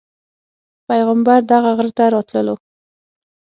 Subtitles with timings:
[0.87, 2.55] پیغمبر دغه غره ته راتللو.